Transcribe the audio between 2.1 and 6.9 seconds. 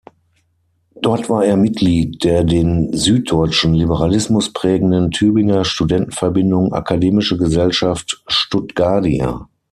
der den süddeutschen Liberalismus prägenden Tübinger Studentenverbindung